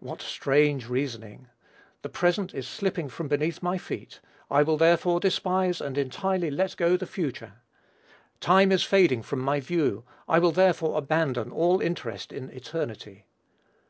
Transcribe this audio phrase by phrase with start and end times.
[0.00, 1.48] What strange reasoning!
[2.02, 6.76] The present is slipping from beneath my feet: I will therefore despise and entirely let
[6.76, 7.54] go the future!
[8.38, 13.24] Time is fading from my view, I will therefore abandon all interest in eternity!